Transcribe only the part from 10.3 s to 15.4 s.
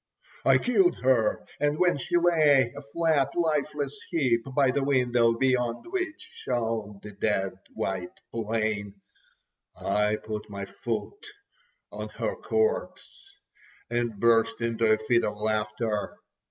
my foot on her corpse, and burst into a fit of